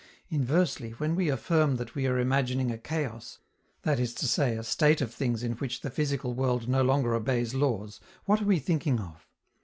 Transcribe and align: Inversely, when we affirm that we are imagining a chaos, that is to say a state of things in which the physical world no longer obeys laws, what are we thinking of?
Inversely, 0.31 0.93
when 0.93 1.15
we 1.15 1.29
affirm 1.29 1.75
that 1.75 1.93
we 1.93 2.07
are 2.07 2.17
imagining 2.17 2.71
a 2.71 2.77
chaos, 2.79 3.37
that 3.83 3.99
is 3.99 4.15
to 4.15 4.27
say 4.27 4.55
a 4.57 4.63
state 4.63 4.99
of 4.99 5.13
things 5.13 5.43
in 5.43 5.51
which 5.51 5.81
the 5.81 5.91
physical 5.91 6.33
world 6.33 6.67
no 6.67 6.81
longer 6.81 7.13
obeys 7.13 7.53
laws, 7.53 7.99
what 8.25 8.41
are 8.41 8.45
we 8.45 8.57
thinking 8.57 8.99
of? 8.99 9.27